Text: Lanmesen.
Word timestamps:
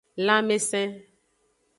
Lanmesen. 0.25 0.89